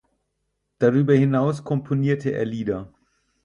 [0.79, 2.91] Darüber hinaus komponierte er Lieder.